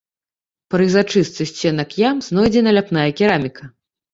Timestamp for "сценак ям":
1.51-2.25